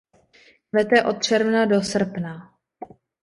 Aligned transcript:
Kvete 0.69 1.03
od 1.03 1.23
června 1.23 1.65
do 1.65 1.81
srpna. 1.81 2.55